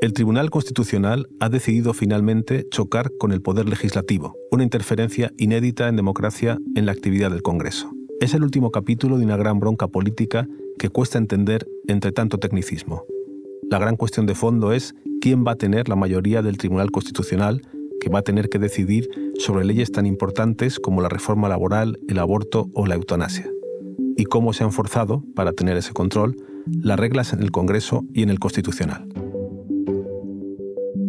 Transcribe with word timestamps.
El 0.00 0.14
Tribunal 0.14 0.48
Constitucional 0.48 1.28
ha 1.40 1.50
decidido 1.50 1.92
finalmente 1.92 2.66
chocar 2.70 3.12
con 3.18 3.32
el 3.32 3.42
Poder 3.42 3.68
Legislativo, 3.68 4.34
una 4.50 4.62
interferencia 4.62 5.30
inédita 5.36 5.88
en 5.88 5.96
democracia 5.96 6.58
en 6.74 6.86
la 6.86 6.92
actividad 6.92 7.30
del 7.30 7.42
Congreso. 7.42 7.92
Es 8.18 8.32
el 8.32 8.42
último 8.42 8.70
capítulo 8.70 9.18
de 9.18 9.26
una 9.26 9.36
gran 9.36 9.60
bronca 9.60 9.88
política 9.88 10.48
que 10.78 10.88
cuesta 10.88 11.18
entender 11.18 11.66
entre 11.86 12.12
tanto 12.12 12.38
tecnicismo. 12.38 13.04
La 13.70 13.78
gran 13.78 13.96
cuestión 13.96 14.24
de 14.24 14.34
fondo 14.34 14.72
es 14.72 14.94
quién 15.20 15.44
va 15.46 15.52
a 15.52 15.56
tener 15.56 15.90
la 15.90 15.96
mayoría 15.96 16.40
del 16.40 16.56
Tribunal 16.56 16.90
Constitucional 16.90 17.60
que 18.00 18.08
va 18.08 18.20
a 18.20 18.22
tener 18.22 18.48
que 18.48 18.58
decidir 18.58 19.06
sobre 19.38 19.66
leyes 19.66 19.92
tan 19.92 20.06
importantes 20.06 20.80
como 20.80 21.02
la 21.02 21.10
reforma 21.10 21.46
laboral, 21.50 21.98
el 22.08 22.20
aborto 22.20 22.70
o 22.72 22.86
la 22.86 22.94
eutanasia, 22.94 23.50
y 24.16 24.24
cómo 24.24 24.54
se 24.54 24.64
han 24.64 24.72
forzado, 24.72 25.22
para 25.34 25.52
tener 25.52 25.76
ese 25.76 25.92
control, 25.92 26.36
las 26.66 26.98
reglas 26.98 27.34
en 27.34 27.42
el 27.42 27.50
Congreso 27.50 28.06
y 28.14 28.22
en 28.22 28.30
el 28.30 28.38
Constitucional. 28.38 29.06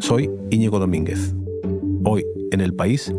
Soy 0.01 0.31
Íñigo 0.49 0.79
Domínguez. 0.79 1.35
Hoy, 2.03 2.25
en 2.51 2.59
el 2.59 2.73
país, 2.73 3.13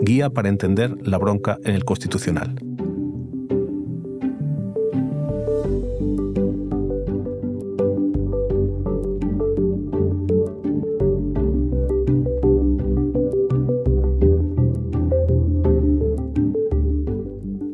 guía 0.00 0.30
para 0.30 0.48
entender 0.48 0.96
la 1.06 1.18
bronca 1.18 1.58
en 1.62 1.74
el 1.74 1.84
Constitucional. 1.84 2.56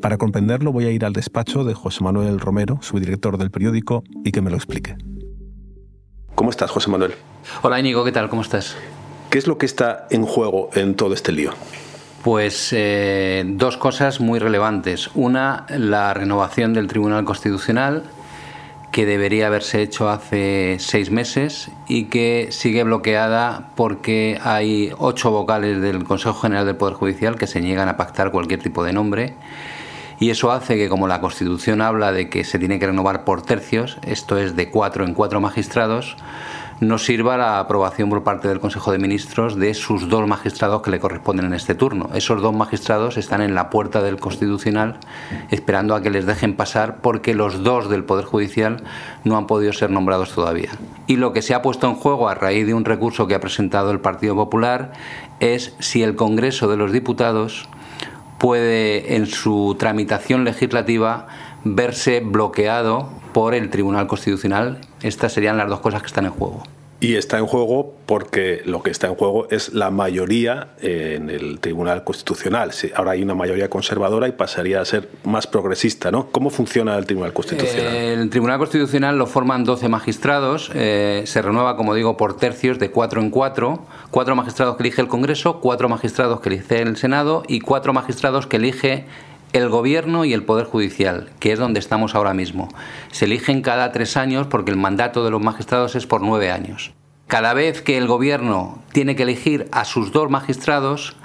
Para 0.02 0.19
comprenderlo 0.19 0.72
voy 0.72 0.86
a 0.86 0.91
ir 0.91 1.05
al 1.05 1.12
despacho 1.12 1.62
de 1.62 1.74
José 1.74 2.02
Manuel 2.02 2.41
Romero, 2.41 2.78
subdirector 2.83 3.38
del 3.38 3.52
periódico, 3.52 4.02
y 4.24 4.33
que 4.33 4.42
me 4.42 4.50
lo 4.50 4.56
explique. 4.56 4.97
¿Cómo 6.34 6.50
estás, 6.50 6.72
José 6.72 6.91
Manuel? 6.91 7.12
Hola 7.62 7.80
Íñigo, 7.80 8.05
¿qué 8.05 8.12
tal? 8.12 8.28
¿Cómo 8.28 8.42
estás? 8.42 8.77
¿Qué 9.28 9.39
es 9.39 9.47
lo 9.47 9.58
que 9.58 9.67
está 9.67 10.06
en 10.11 10.25
juego 10.25 10.70
en 10.75 10.94
todo 10.94 11.12
este 11.12 11.33
lío? 11.33 11.53
Pues 12.22 12.72
eh, 12.72 13.42
dos 13.47 13.77
cosas 13.77 14.20
muy 14.20 14.39
relevantes. 14.39 15.11
Una, 15.14 15.67
la 15.69 16.14
renovación 16.14 16.72
del 16.72 16.86
Tribunal 16.86 17.25
Constitucional, 17.25 18.05
que 18.92 19.06
debería 19.06 19.48
haberse 19.48 19.83
hecho 19.83 20.08
hace 20.08 20.77
seis 20.78 21.11
meses 21.11 21.70
y 21.89 22.05
que 22.05 22.48
sigue 22.52 22.84
bloqueada 22.84 23.70
porque 23.74 24.39
hay 24.42 24.92
ocho 24.98 25.33
vocales 25.33 25.80
del 25.80 26.05
Consejo 26.05 26.34
General 26.34 26.64
del 26.64 26.77
Poder 26.77 26.95
Judicial 26.95 27.36
que 27.36 27.48
se 27.48 27.61
niegan 27.61 27.89
a 27.89 27.97
pactar 27.97 28.30
cualquier 28.30 28.62
tipo 28.62 28.84
de 28.84 28.92
nombre 28.92 29.34
y 30.22 30.30
eso 30.30 30.52
hace 30.52 30.77
que 30.77 30.89
como 30.89 31.08
la 31.08 31.20
Constitución 31.20 31.80
habla 31.80 32.12
de 32.12 32.30
que 32.30 32.45
se 32.45 32.61
tiene 32.61 32.78
que 32.78 32.86
renovar 32.86 33.24
por 33.24 33.42
tercios, 33.42 33.98
esto 34.06 34.39
es 34.39 34.55
de 34.55 34.70
cuatro 34.70 35.05
en 35.05 35.14
cuatro 35.14 35.41
magistrados, 35.41 36.17
no 36.81 36.98
sirva 36.98 37.37
la 37.37 37.59
aprobación 37.59 38.11
por 38.11 38.23
parte 38.25 38.48
del 38.48 38.61
Consejo 38.61 38.92
de 38.92 38.98
Ministros 38.98 39.56
de 39.56 39.75
sus 39.75 40.09
dos 40.09 40.27
magistrados 40.27 40.83
que 40.83 40.91
le 40.91 41.01
corresponden 41.01 41.47
en 41.47 41.55
este 41.55 41.75
turno. 41.75 42.11
Esos 42.14 42.42
dos 42.42 42.55
magistrados 42.55 43.17
están 43.17 43.42
en 43.42 43.55
la 43.55 43.70
puerta 43.70 44.03
del 44.03 44.19
Constitucional 44.19 44.98
esperando 45.51 45.95
a 45.95 46.03
que 46.03 46.11
les 46.11 46.27
dejen 46.27 46.56
pasar 46.56 47.01
porque 47.01 47.34
los 47.34 47.62
dos 47.62 47.89
del 47.89 48.05
Poder 48.05 48.25
Judicial 48.25 48.83
no 49.25 49.37
han 49.37 49.47
podido 49.47 49.73
ser 49.73 49.91
nombrados 49.91 50.33
todavía. 50.33 50.70
Y 51.06 51.17
lo 51.17 51.33
que 51.33 51.42
se 51.42 51.55
ha 51.55 51.62
puesto 51.62 51.89
en 51.89 51.95
juego 51.95 52.29
a 52.29 52.34
raíz 52.34 52.67
de 52.67 52.75
un 52.75 52.84
recurso 52.84 53.27
que 53.27 53.34
ha 53.34 53.41
presentado 53.41 53.91
el 53.91 54.01
Partido 54.01 54.34
Popular 54.34 54.92
es 55.41 55.75
si 55.79 56.03
el 56.03 56.17
Congreso 56.17 56.69
de 56.69 56.77
los 56.77 56.92
Diputados 56.92 57.69
puede 58.39 59.14
en 59.14 59.27
su 59.27 59.77
tramitación 59.79 60.45
legislativa 60.45 61.29
verse 61.64 62.20
bloqueado 62.20 63.22
por 63.33 63.55
el 63.55 63.70
Tribunal 63.70 64.06
Constitucional. 64.06 64.78
Estas 65.02 65.33
serían 65.33 65.56
las 65.56 65.69
dos 65.69 65.80
cosas 65.80 66.02
que 66.02 66.06
están 66.06 66.27
en 66.27 66.33
juego. 66.33 66.62
Y 67.02 67.16
está 67.16 67.36
en 67.39 67.47
juego 67.47 67.97
porque 68.06 68.62
lo 68.64 68.84
que 68.84 68.91
está 68.91 69.08
en 69.08 69.16
juego 69.16 69.48
es 69.50 69.74
la 69.74 69.91
mayoría 69.91 70.69
en 70.80 71.30
el 71.30 71.58
Tribunal 71.58 72.05
Constitucional. 72.05 72.70
Ahora 72.94 73.11
hay 73.11 73.24
una 73.24 73.34
mayoría 73.34 73.68
conservadora 73.68 74.29
y 74.29 74.33
pasaría 74.33 74.80
a 74.80 74.84
ser 74.84 75.08
más 75.24 75.48
progresista, 75.48 76.12
¿no? 76.12 76.29
¿Cómo 76.30 76.48
funciona 76.48 76.96
el 76.96 77.05
Tribunal 77.05 77.33
Constitucional? 77.33 77.92
Eh, 77.92 78.12
el 78.14 78.30
Tribunal 78.30 78.58
Constitucional 78.58 79.18
lo 79.18 79.27
forman 79.27 79.64
12 79.64 79.89
magistrados, 79.89 80.70
eh, 80.77 81.24
se 81.27 81.42
renueva, 81.42 81.77
como 81.77 81.96
digo, 81.96 82.17
por 82.17 82.36
tercios 82.36 82.78
de 82.78 82.92
cuatro 82.92 83.20
en 83.20 83.30
cuatro. 83.30 83.84
Cuatro 84.12 84.36
magistrados 84.36 84.77
que 84.77 84.84
elige 84.84 85.02
el 85.02 85.08
Congreso, 85.08 85.58
cuatro 85.61 85.89
magistrados 85.89 86.39
que 86.39 86.51
elige 86.51 86.83
el 86.83 86.96
Senado 86.96 87.42
y 87.48 87.58
cuatro 87.58 87.92
magistrados 87.92 88.46
que 88.46 88.58
elige 88.58 89.07
el 89.52 89.68
gobierno 89.68 90.24
y 90.24 90.33
el 90.33 90.45
poder 90.45 90.67
judicial, 90.67 91.30
que 91.39 91.52
es 91.52 91.58
donde 91.58 91.80
estamos 91.80 92.14
ahora 92.14 92.35
mismo. 92.35 92.68
Se 93.11 93.27
eligen 93.27 93.63
cada 93.63 93.92
tres 93.92 94.17
años 94.17 94.46
porque 94.46 94.70
el 94.70 94.77
mandato 94.77 95.24
de 95.24 95.30
los 95.30 95.42
magistrados 95.42 95.95
es 95.95 96.07
por 96.07 96.23
nueve 96.23 96.51
años. 96.51 96.92
Cada 97.27 97.55
vez 97.55 97.83
que 97.83 97.98
el 97.98 98.07
gobierno 98.07 98.83
tiene 98.92 99.17
que 99.17 99.23
elegir 99.23 99.68
a 99.73 99.85
sus 99.85 100.13
dos 100.13 100.30
magistrados, 100.30 101.17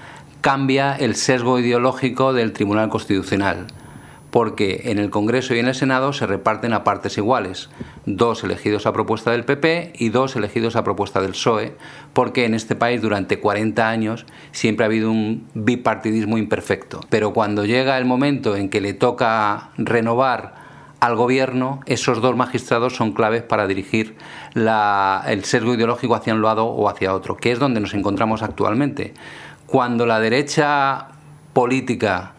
cambia 0.42 0.96
el 0.96 1.16
sesgo 1.16 1.60
ideológico 1.60 2.34
del 2.34 2.54
Tribunal 2.54 2.90
Constitucional, 2.90 3.68
porque 4.32 4.82
en 4.86 5.00
el 5.00 5.10
Congreso 5.10 5.56
y 5.56 5.60
en 5.60 5.68
el 5.68 5.76
Senado 5.76 6.14
se 6.14 6.28
reparten 6.28 6.74
a 6.74 6.84
partes 6.84 7.18
iguales, 7.18 7.70
dos 8.06 8.44
elegidos 8.44 8.86
a 8.86 8.94
propuesta 8.94 9.32
del 9.32 9.46
PP 9.46 9.94
y 9.98 10.10
dos 10.10 10.36
elegidos 10.36 10.76
a 10.76 10.84
propuesta 10.84 11.22
del 11.22 11.32
PSOE, 11.32 11.76
porque 12.14 12.46
en 12.46 12.54
este 12.54 12.76
país 12.76 13.02
durante 13.02 13.40
40 13.40 13.88
años 13.88 14.26
siempre 14.52 14.84
ha 14.84 14.88
habido 14.88 15.12
un 15.12 15.48
bipartidismo 15.54 16.38
imperfecto. 16.38 17.00
Pero 17.10 17.34
cuando 17.34 17.66
llega 17.66 17.98
el 17.98 18.06
momento 18.06 18.56
en 18.56 18.70
que 18.70 18.82
le 18.82 18.94
toca 18.94 19.70
renovar 19.78 20.68
al 21.00 21.16
gobierno, 21.16 21.82
esos 21.86 22.22
dos 22.22 22.36
magistrados 22.36 22.96
son 22.96 23.14
claves 23.14 23.44
para 23.44 23.68
dirigir 23.68 24.16
el 24.56 25.44
sesgo 25.44 25.76
ideológico 25.76 26.16
hacia 26.16 26.34
un 26.34 26.42
lado 26.42 26.66
o 26.66 26.90
hacia 26.90 27.14
otro, 27.14 27.38
que 27.38 27.52
es 27.52 27.60
donde 27.60 27.80
nos 27.80 27.94
encontramos 27.94 28.42
actualmente. 28.42 29.14
Cuando 29.68 30.06
la 30.06 30.20
derecha 30.20 31.10
política 31.54 32.34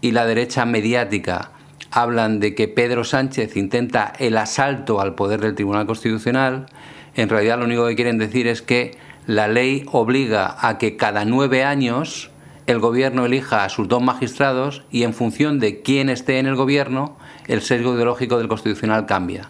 y 0.00 0.12
la 0.12 0.26
derecha 0.26 0.64
mediática 0.64 1.50
hablan 1.90 2.40
de 2.40 2.54
que 2.54 2.68
Pedro 2.68 3.04
Sánchez 3.04 3.56
intenta 3.56 4.12
el 4.18 4.36
asalto 4.36 5.00
al 5.00 5.14
poder 5.14 5.40
del 5.40 5.54
Tribunal 5.54 5.86
Constitucional, 5.86 6.66
en 7.14 7.28
realidad 7.28 7.58
lo 7.58 7.64
único 7.64 7.86
que 7.86 7.96
quieren 7.96 8.18
decir 8.18 8.46
es 8.46 8.62
que 8.62 8.96
la 9.26 9.48
ley 9.48 9.84
obliga 9.90 10.56
a 10.60 10.78
que 10.78 10.96
cada 10.96 11.24
nueve 11.24 11.64
años 11.64 12.30
el 12.66 12.80
gobierno 12.80 13.24
elija 13.24 13.64
a 13.64 13.68
sus 13.70 13.88
dos 13.88 14.02
magistrados 14.02 14.84
y 14.90 15.04
en 15.04 15.14
función 15.14 15.58
de 15.58 15.80
quién 15.80 16.10
esté 16.10 16.38
en 16.38 16.46
el 16.46 16.54
gobierno, 16.54 17.16
el 17.46 17.62
sesgo 17.62 17.94
ideológico 17.94 18.36
del 18.38 18.48
Constitucional 18.48 19.06
cambia. 19.06 19.48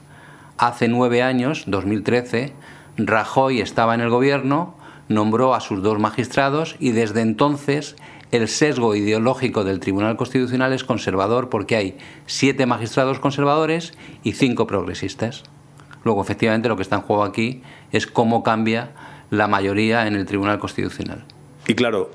Hace 0.57 0.87
nueve 0.87 1.23
años, 1.23 1.65
2013, 1.67 2.53
Rajoy 2.97 3.61
estaba 3.61 3.95
en 3.95 4.01
el 4.01 4.11
gobierno, 4.11 4.77
nombró 5.09 5.55
a 5.55 5.61
sus 5.61 5.83
dos 5.83 5.99
magistrados 5.99 6.77
y 6.79 6.93
desde 6.93 7.23
entonces 7.23 7.97
el 8.31 8.49
sesgo 8.49 8.95
ideológico 8.95 9.65
del 9.65 9.81
Tribunal 9.81 10.17
Constitucional 10.17 10.73
es 10.73 10.85
conservador 10.85 11.49
porque 11.49 11.77
hay 11.77 11.99
siete 12.27 12.67
magistrados 12.67 13.19
conservadores 13.19 13.95
y 14.23 14.33
cinco 14.33 14.67
progresistas. 14.67 15.45
Luego, 16.05 16.23
efectivamente, 16.23 16.69
lo 16.69 16.77
que 16.77 16.83
está 16.83 16.97
en 16.97 17.03
juego 17.03 17.25
aquí 17.25 17.63
es 17.93 18.07
cómo 18.07 18.43
cambia 18.43 18.93
la 19.31 19.49
mayoría 19.49 20.07
en 20.07 20.15
el 20.15 20.27
Tribunal 20.27 20.59
Constitucional. 20.59 21.25
Y 21.67 21.75
claro, 21.75 22.11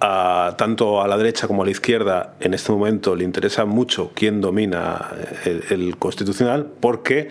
tanto 0.00 1.02
a 1.02 1.08
la 1.08 1.16
derecha 1.16 1.46
como 1.46 1.62
a 1.62 1.64
la 1.64 1.70
izquierda 1.70 2.34
en 2.40 2.54
este 2.54 2.72
momento 2.72 3.16
le 3.16 3.24
interesa 3.24 3.64
mucho 3.64 4.12
quién 4.14 4.40
domina 4.40 5.10
el, 5.44 5.96
constitucional 5.98 6.70
porque 6.80 7.28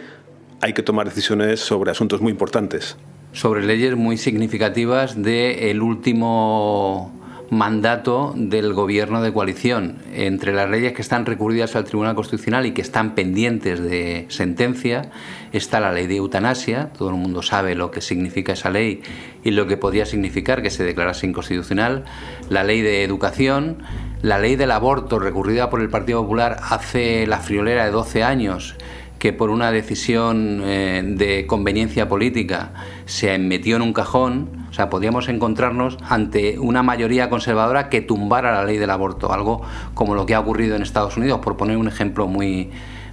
hay 0.61 0.73
que 0.73 0.83
tomar 0.83 1.07
decisiones 1.07 1.59
sobre 1.59 1.91
asuntos 1.91 2.21
muy 2.21 2.31
importantes. 2.31 2.97
Sobre 3.31 3.63
leyes 3.63 3.95
muy 3.95 4.17
significativas 4.17 5.21
del 5.21 5.81
último 5.81 7.16
mandato 7.49 8.33
del 8.35 8.73
gobierno 8.73 9.21
de 9.21 9.31
coalición. 9.31 9.97
Entre 10.13 10.53
las 10.53 10.69
leyes 10.69 10.93
que 10.93 11.01
están 11.01 11.25
recurridas 11.25 11.75
al 11.75 11.83
Tribunal 11.83 12.15
Constitucional 12.15 12.65
y 12.65 12.71
que 12.71 12.81
están 12.81 13.15
pendientes 13.15 13.81
de 13.81 14.25
sentencia 14.29 15.11
está 15.51 15.79
la 15.79 15.91
ley 15.91 16.07
de 16.07 16.17
eutanasia. 16.17 16.89
Todo 16.97 17.09
el 17.09 17.15
mundo 17.15 17.41
sabe 17.41 17.75
lo 17.75 17.91
que 17.91 18.01
significa 18.01 18.53
esa 18.53 18.69
ley 18.69 19.01
y 19.43 19.51
lo 19.51 19.67
que 19.67 19.77
podría 19.77 20.05
significar 20.05 20.61
que 20.61 20.69
se 20.69 20.83
declarase 20.83 21.27
inconstitucional. 21.27 22.05
La 22.49 22.63
ley 22.63 22.81
de 22.81 23.03
educación, 23.03 23.77
la 24.21 24.39
ley 24.39 24.55
del 24.55 24.71
aborto 24.71 25.19
recurrida 25.19 25.69
por 25.69 25.81
el 25.81 25.89
Partido 25.89 26.21
Popular 26.21 26.57
hace 26.61 27.25
la 27.27 27.39
friolera 27.39 27.85
de 27.85 27.91
12 27.91 28.23
años 28.23 28.75
que 29.19 29.33
por 29.33 29.49
una 29.49 29.71
decisión 29.71 30.61
eh, 30.63 31.01
de 31.05 31.47
conveniencia 31.47 32.07
política 32.07 32.73
se 33.05 33.37
metió 33.37 33.75
en 33.75 33.81
un 33.81 33.93
cajón, 33.93 34.67
o 34.69 34.73
sea, 34.73 34.89
podríamos 34.89 35.29
encontrarnos 35.29 35.97
ante 36.07 36.59
una 36.59 36.83
mayoría 36.83 37.29
conservadora 37.29 37.89
que 37.89 38.01
tumbara 38.01 38.51
la 38.51 38.63
ley 38.63 38.77
del 38.77 38.91
aborto, 38.91 39.33
algo 39.33 39.61
como 39.93 40.15
lo 40.15 40.25
que 40.25 40.35
ha 40.35 40.39
ocurrido 40.39 40.75
en 40.75 40.81
Estados 40.81 41.17
Unidos, 41.17 41.39
por 41.39 41.57
poner 41.57 41.77
un 41.77 41.87
ejemplo 41.87 42.27
muy, 42.27 42.69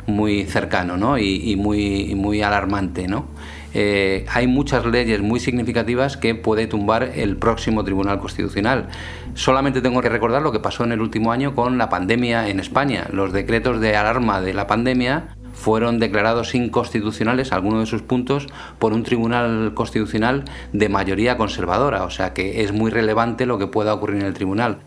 muy 0.07 0.45
cercano 0.45 0.97
¿no? 0.97 1.19
y, 1.19 1.57
muy, 1.57 2.15
muy 2.15 2.43
alarmante. 2.43 3.09
¿no? 3.09 3.27
Eh, 3.73 4.25
hay 4.33 4.47
muchas 4.47 4.85
leyes 4.87 5.21
muy 5.21 5.41
significativas 5.41 6.17
que 6.17 6.35
puede 6.35 6.67
tumbar 6.67 7.11
el 7.15 7.37
próximo 7.37 7.85
Tribunal 7.85 8.19
Constitucional. 8.21 8.89
Solamente 9.35 9.81
tengo 9.81 10.01
que 10.01 10.09
recordar 10.09 10.43
lo 10.43 10.53
que 10.53 10.61
pasó 10.61 10.85
en 10.85 10.93
el 10.93 11.01
último 11.01 11.33
año 11.33 11.55
con 11.55 11.79
la 11.79 11.89
pandemia 11.89 12.49
en 12.49 12.61
España. 12.61 13.07
Los 13.11 13.33
decretos 13.33 13.81
de 13.81 13.97
alarma 13.97 14.41
de 14.41 14.55
la 14.55 14.67
pandemia 14.67 15.34
fueron 15.65 15.99
declarados 15.99 16.55
inconstitucionales, 16.55 17.51
algunos 17.51 17.81
de 17.81 17.87
sus 17.87 18.03
puntos, 18.03 18.49
por 18.79 18.93
un 18.93 19.03
tribunal 19.03 19.73
constitucional 19.73 20.45
de 20.75 20.91
mayoría 20.91 21.39
conservadora. 21.39 22.05
O 22.05 22.11
sea 22.11 22.35
que 22.35 22.63
es 22.63 22.73
muy 22.73 22.91
relevante 22.91 23.47
lo 23.47 23.57
que 23.57 23.67
pueda 23.67 23.95
ocurrir 23.95 24.21
en 24.21 24.27
el 24.27 24.35
tribunal. 24.35 24.81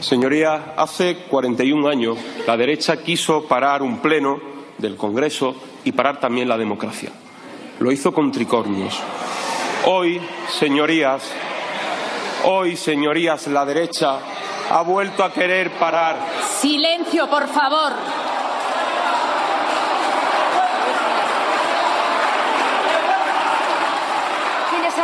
Señoría, 0.00 0.72
hace 0.78 1.18
41 1.28 1.86
años 1.86 2.16
la 2.46 2.56
derecha 2.56 2.96
quiso 2.96 3.44
parar 3.44 3.82
un 3.82 3.98
pleno 3.98 4.40
del 4.78 4.96
Congreso 4.96 5.54
y 5.84 5.92
parar 5.92 6.18
también 6.18 6.48
la 6.48 6.56
democracia. 6.56 7.10
Lo 7.78 7.92
hizo 7.92 8.14
con 8.14 8.32
tricornios. 8.32 8.98
Hoy, 9.84 10.18
señorías, 10.48 11.30
hoy, 12.44 12.76
señorías, 12.76 13.48
la 13.48 13.66
derecha 13.66 14.16
ha 14.70 14.80
vuelto 14.80 15.24
a 15.24 15.30
querer 15.30 15.72
parar. 15.72 16.16
Silencio, 16.58 17.28
por 17.28 17.46
favor. 17.48 17.92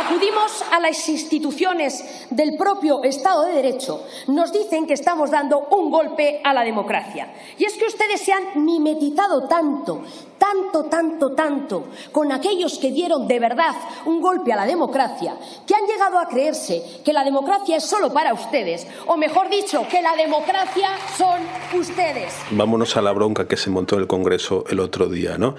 Acudimos 0.09 0.63
a 0.71 0.79
las 0.79 1.07
instituciones 1.07 2.25
del 2.31 2.57
propio 2.57 3.03
Estado 3.03 3.45
de 3.45 3.53
Derecho, 3.53 4.03
nos 4.27 4.51
dicen 4.51 4.87
que 4.87 4.93
estamos 4.95 5.29
dando 5.29 5.67
un 5.69 5.91
golpe 5.91 6.41
a 6.43 6.51
la 6.51 6.63
democracia. 6.63 7.31
Y 7.59 7.65
es 7.65 7.75
que 7.77 7.85
ustedes 7.85 8.19
se 8.19 8.33
han 8.33 8.65
mimetizado 8.65 9.47
tanto, 9.47 10.01
tanto, 10.39 10.85
tanto, 10.85 11.31
tanto 11.33 11.83
con 12.11 12.31
aquellos 12.31 12.79
que 12.79 12.91
dieron 12.91 13.27
de 13.27 13.39
verdad 13.39 13.75
un 14.05 14.19
golpe 14.19 14.51
a 14.51 14.55
la 14.55 14.65
democracia, 14.65 15.35
que 15.67 15.75
han 15.75 15.85
llegado 15.85 16.17
a 16.17 16.27
creerse 16.27 17.01
que 17.05 17.13
la 17.13 17.23
democracia 17.23 17.77
es 17.77 17.83
solo 17.83 18.11
para 18.11 18.33
ustedes, 18.33 18.87
o 19.05 19.15
mejor 19.15 19.49
dicho, 19.49 19.85
que 19.91 20.01
la 20.01 20.15
democracia 20.15 20.89
son 21.17 21.39
ustedes. 21.79 22.33
Vámonos 22.49 22.97
a 22.97 23.03
la 23.03 23.11
bronca 23.11 23.47
que 23.47 23.57
se 23.57 23.69
montó 23.69 23.95
en 23.95 24.01
el 24.01 24.07
Congreso 24.07 24.63
el 24.69 24.79
otro 24.79 25.07
día, 25.07 25.37
¿no? 25.37 25.55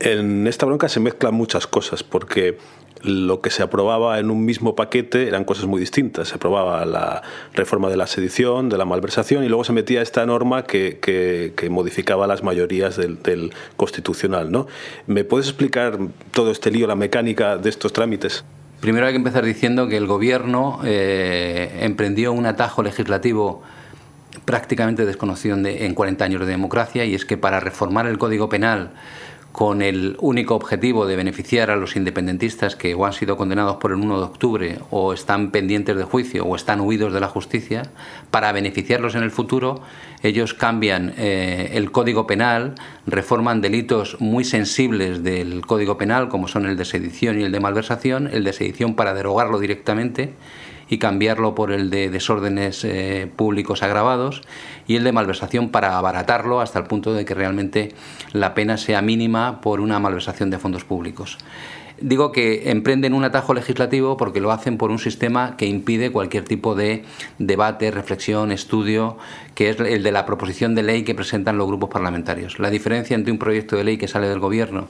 En 0.00 0.46
esta 0.46 0.64
bronca 0.64 0.88
se 0.88 0.98
mezclan 0.98 1.34
muchas 1.34 1.66
cosas, 1.66 2.02
porque 2.02 2.56
lo 3.02 3.40
que 3.42 3.50
se 3.50 3.62
aprobaba 3.62 4.18
en 4.18 4.30
un 4.30 4.44
mismo 4.46 4.74
paquete 4.74 5.28
eran 5.28 5.44
cosas 5.44 5.66
muy 5.66 5.78
distintas. 5.78 6.28
Se 6.28 6.36
aprobaba 6.36 6.86
la 6.86 7.22
reforma 7.52 7.90
de 7.90 7.98
la 7.98 8.06
sedición, 8.06 8.70
de 8.70 8.78
la 8.78 8.86
malversación, 8.86 9.44
y 9.44 9.48
luego 9.48 9.62
se 9.64 9.74
metía 9.74 10.00
esta 10.00 10.24
norma 10.24 10.64
que, 10.64 11.52
modificaba 11.70 12.26
las 12.26 12.42
mayorías 12.42 12.96
del, 12.96 13.22
del, 13.22 13.52
constitucional. 13.76 14.50
¿no? 14.50 14.66
¿Me 15.06 15.24
puedes 15.24 15.48
explicar 15.48 15.98
todo 16.32 16.50
este 16.50 16.70
lío, 16.70 16.86
la 16.86 16.96
mecánica 16.96 17.58
de 17.58 17.68
estos 17.68 17.92
trámites? 17.92 18.42
Primero 18.80 19.06
hay 19.06 19.12
que 19.12 19.18
empezar 19.18 19.44
diciendo 19.44 19.86
que 19.88 19.98
el 19.98 20.06
Gobierno 20.06 20.80
eh, 20.84 21.80
emprendió 21.82 22.32
un 22.32 22.46
atajo 22.46 22.82
legislativo 22.82 23.62
prácticamente 24.46 25.04
desconocido 25.04 25.58
en 25.58 25.94
40 25.94 26.24
años 26.24 26.40
de 26.40 26.46
democracia, 26.46 27.04
y 27.04 27.14
es 27.14 27.26
que 27.26 27.36
para 27.36 27.60
reformar 27.60 28.06
el 28.06 28.16
Código 28.16 28.48
Penal 28.48 28.92
con 29.52 29.82
el 29.82 30.16
único 30.20 30.54
objetivo 30.54 31.06
de 31.06 31.16
beneficiar 31.16 31.70
a 31.70 31.76
los 31.76 31.96
independentistas 31.96 32.76
que 32.76 32.94
o 32.94 33.04
han 33.04 33.12
sido 33.12 33.36
condenados 33.36 33.76
por 33.76 33.90
el 33.90 33.98
1 33.98 34.18
de 34.18 34.24
octubre 34.24 34.78
o 34.90 35.12
están 35.12 35.50
pendientes 35.50 35.96
de 35.96 36.04
juicio 36.04 36.44
o 36.44 36.54
están 36.54 36.80
huidos 36.80 37.12
de 37.12 37.20
la 37.20 37.28
justicia, 37.28 37.82
para 38.30 38.52
beneficiarlos 38.52 39.14
en 39.16 39.22
el 39.22 39.30
futuro, 39.30 39.82
ellos 40.22 40.54
cambian 40.54 41.14
eh, 41.16 41.70
el 41.74 41.90
Código 41.90 42.26
Penal, 42.26 42.74
reforman 43.06 43.60
delitos 43.60 44.16
muy 44.20 44.44
sensibles 44.44 45.24
del 45.24 45.66
Código 45.66 45.98
Penal, 45.98 46.28
como 46.28 46.46
son 46.46 46.66
el 46.66 46.76
de 46.76 46.84
sedición 46.84 47.40
y 47.40 47.44
el 47.44 47.52
de 47.52 47.60
malversación, 47.60 48.28
el 48.32 48.44
de 48.44 48.52
sedición 48.52 48.94
para 48.94 49.14
derogarlo 49.14 49.58
directamente 49.58 50.34
y 50.90 50.98
cambiarlo 50.98 51.54
por 51.54 51.72
el 51.72 51.88
de 51.88 52.10
desórdenes 52.10 52.84
eh, 52.84 53.30
públicos 53.34 53.82
agravados 53.82 54.42
y 54.86 54.96
el 54.96 55.04
de 55.04 55.12
malversación 55.12 55.70
para 55.70 55.96
abaratarlo 55.96 56.60
hasta 56.60 56.80
el 56.80 56.86
punto 56.86 57.14
de 57.14 57.24
que 57.24 57.34
realmente 57.34 57.94
la 58.32 58.54
pena 58.54 58.76
sea 58.76 59.00
mínima 59.00 59.60
por 59.60 59.80
una 59.80 60.00
malversación 60.00 60.50
de 60.50 60.58
fondos 60.58 60.84
públicos. 60.84 61.38
Digo 62.00 62.32
que 62.32 62.70
emprenden 62.70 63.12
un 63.12 63.24
atajo 63.24 63.52
legislativo 63.52 64.16
porque 64.16 64.40
lo 64.40 64.52
hacen 64.52 64.78
por 64.78 64.90
un 64.90 64.98
sistema 64.98 65.58
que 65.58 65.66
impide 65.66 66.10
cualquier 66.10 66.44
tipo 66.44 66.74
de 66.74 67.04
debate, 67.38 67.90
reflexión, 67.90 68.52
estudio, 68.52 69.18
que 69.54 69.68
es 69.68 69.78
el 69.80 70.02
de 70.02 70.10
la 70.10 70.24
proposición 70.24 70.74
de 70.74 70.82
ley 70.82 71.04
que 71.04 71.14
presentan 71.14 71.58
los 71.58 71.66
grupos 71.66 71.90
parlamentarios. 71.90 72.58
La 72.58 72.70
diferencia 72.70 73.14
entre 73.14 73.32
un 73.32 73.38
proyecto 73.38 73.76
de 73.76 73.84
ley 73.84 73.98
que 73.98 74.08
sale 74.08 74.28
del 74.28 74.38
Gobierno 74.38 74.88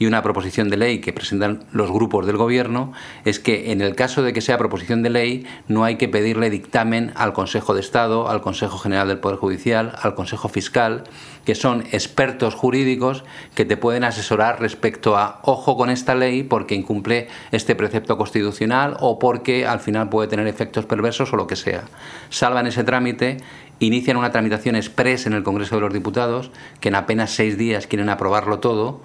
y 0.00 0.06
una 0.06 0.22
proposición 0.22 0.70
de 0.70 0.78
ley 0.78 1.00
que 1.00 1.12
presentan 1.12 1.62
los 1.72 1.92
grupos 1.92 2.26
del 2.26 2.38
Gobierno 2.38 2.94
es 3.26 3.38
que 3.38 3.70
en 3.70 3.82
el 3.82 3.94
caso 3.94 4.22
de 4.22 4.32
que 4.32 4.40
sea 4.40 4.56
proposición 4.56 5.02
de 5.02 5.10
ley 5.10 5.46
no 5.68 5.84
hay 5.84 5.96
que 5.96 6.08
pedirle 6.08 6.48
dictamen 6.48 7.12
al 7.16 7.34
Consejo 7.34 7.74
de 7.74 7.80
Estado, 7.80 8.28
al 8.30 8.40
Consejo 8.40 8.78
General 8.78 9.08
del 9.08 9.18
Poder 9.18 9.36
Judicial, 9.36 9.92
al 10.00 10.14
Consejo 10.14 10.48
Fiscal, 10.48 11.04
que 11.44 11.54
son 11.54 11.84
expertos 11.92 12.54
jurídicos 12.54 13.24
que 13.54 13.66
te 13.66 13.76
pueden 13.76 14.02
asesorar 14.04 14.58
respecto 14.58 15.18
a 15.18 15.40
ojo 15.42 15.76
con 15.76 15.90
esta 15.90 16.14
ley 16.14 16.44
porque 16.44 16.74
incumple 16.74 17.28
este 17.52 17.74
precepto 17.74 18.16
constitucional 18.16 18.96
o 19.00 19.18
porque 19.18 19.66
al 19.66 19.80
final 19.80 20.08
puede 20.08 20.28
tener 20.28 20.46
efectos 20.46 20.86
perversos 20.86 21.30
o 21.34 21.36
lo 21.36 21.46
que 21.46 21.56
sea. 21.56 21.84
Salvan 22.30 22.66
ese 22.66 22.84
trámite 22.84 23.36
inician 23.80 24.16
una 24.16 24.30
tramitación 24.30 24.76
express 24.76 25.26
en 25.26 25.34
el 25.34 25.42
Congreso 25.42 25.74
de 25.74 25.82
los 25.82 25.92
Diputados, 25.92 26.50
que 26.80 26.88
en 26.88 26.94
apenas 26.94 27.32
seis 27.32 27.58
días 27.58 27.86
quieren 27.86 28.08
aprobarlo 28.08 28.60
todo, 28.60 29.02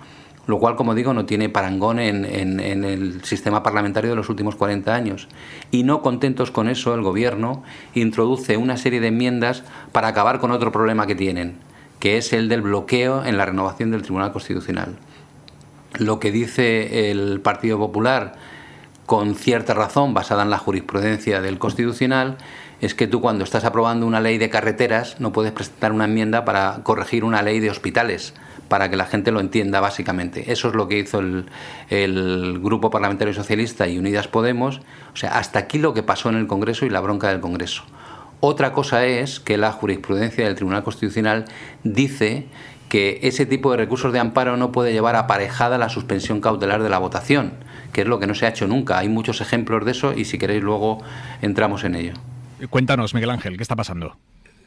lo 0.47 0.59
cual, 0.59 0.75
como 0.75 0.95
digo, 0.95 1.13
no 1.13 1.25
tiene 1.25 1.49
parangón 1.49 1.99
en, 1.99 2.25
en, 2.25 2.83
el 2.83 3.23
sistema 3.23 3.63
parlamentario 3.63 4.11
de 4.11 4.15
los 4.15 4.29
últimos 4.29 4.55
40 4.55 4.93
años. 4.93 5.27
Y 5.71 5.83
no 5.83 6.01
contentos 6.01 6.51
con 6.51 6.69
eso, 6.69 6.93
el 6.93 7.01
Gobierno 7.01 7.63
introduce 7.93 8.57
una 8.57 8.77
serie 8.77 8.99
de 8.99 9.07
enmiendas 9.07 9.63
para 9.91 10.09
acabar 10.09 10.39
con 10.39 10.51
otro 10.51 10.71
problema 10.71 11.07
que 11.07 11.15
tienen, 11.15 11.55
que 11.99 12.17
es 12.17 12.33
el 12.33 12.49
del 12.49 12.61
bloqueo 12.61 13.25
en 13.25 13.37
la 13.37 13.45
renovación 13.45 13.91
del 13.91 14.03
Tribunal 14.03 14.31
Constitucional 14.31 14.95
lo 15.99 16.19
que 16.19 16.31
dice 16.31 17.11
el 17.11 17.39
Partido 17.41 17.77
Popular 17.77 18.35
con 19.05 19.35
cierta 19.35 19.73
razón, 19.73 20.13
basada 20.13 20.43
en 20.43 20.49
la 20.49 20.57
jurisprudencia 20.57 21.41
del 21.41 21.59
Constitucional, 21.59 22.37
es 22.81 22.95
que 22.95 23.07
tú 23.07 23.21
cuando 23.21 23.43
estás 23.43 23.63
aprobando 23.63 24.05
una 24.05 24.19
ley 24.19 24.37
de 24.37 24.49
carreteras 24.49 25.19
no 25.19 25.31
puedes 25.31 25.51
presentar 25.51 25.91
una 25.91 26.05
enmienda 26.05 26.43
para 26.45 26.81
corregir 26.83 27.23
una 27.23 27.41
ley 27.41 27.59
de 27.59 27.69
hospitales, 27.69 28.33
para 28.67 28.89
que 28.89 28.95
la 28.95 29.05
gente 29.05 29.31
lo 29.31 29.39
entienda 29.39 29.79
básicamente. 29.79 30.51
Eso 30.51 30.69
es 30.69 30.75
lo 30.75 30.87
que 30.87 30.99
hizo 30.99 31.19
el, 31.19 31.45
el 31.89 32.59
Grupo 32.61 32.89
Parlamentario 32.89 33.33
Socialista 33.33 33.87
y 33.87 33.97
Unidas 33.97 34.27
Podemos. 34.27 34.81
O 35.13 35.17
sea, 35.17 35.37
hasta 35.37 35.59
aquí 35.59 35.77
lo 35.77 35.93
que 35.93 36.03
pasó 36.03 36.29
en 36.29 36.35
el 36.35 36.47
Congreso 36.47 36.85
y 36.85 36.89
la 36.89 36.99
bronca 36.99 37.29
del 37.29 37.39
Congreso. 37.39 37.83
Otra 38.39 38.73
cosa 38.73 39.05
es 39.05 39.39
que 39.39 39.57
la 39.57 39.71
jurisprudencia 39.71 40.45
del 40.45 40.55
Tribunal 40.55 40.83
Constitucional 40.83 41.45
dice 41.83 42.47
que 42.89 43.19
ese 43.23 43.45
tipo 43.45 43.71
de 43.71 43.77
recursos 43.77 44.13
de 44.13 44.19
amparo 44.19 44.57
no 44.57 44.71
puede 44.71 44.93
llevar 44.93 45.15
aparejada 45.15 45.77
la 45.77 45.89
suspensión 45.89 46.41
cautelar 46.41 46.83
de 46.83 46.89
la 46.89 46.99
votación, 46.99 47.53
que 47.95 48.01
es 48.01 48.07
lo 48.09 48.19
que 48.19 48.27
no 48.27 48.35
se 48.35 48.45
ha 48.45 48.49
hecho 48.49 48.67
nunca. 48.67 48.97
Hay 48.97 49.07
muchos 49.07 49.39
ejemplos 49.39 49.85
de 49.85 49.91
eso 49.91 50.13
y 50.13 50.25
si 50.25 50.37
queréis 50.37 50.61
luego 50.61 51.01
entramos 51.41 51.85
en 51.85 51.95
ello. 51.95 52.11
Cuéntanos, 52.69 53.13
Miguel 53.13 53.29
Ángel, 53.29 53.55
¿qué 53.55 53.63
está 53.63 53.77
pasando? 53.77 54.17